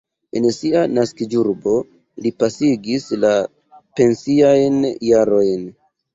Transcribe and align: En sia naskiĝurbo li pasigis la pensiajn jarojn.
En 0.39 0.45
sia 0.53 0.79
naskiĝurbo 0.93 1.73
li 2.27 2.31
pasigis 2.45 3.07
la 3.27 3.35
pensiajn 4.01 4.83
jarojn. 5.13 5.71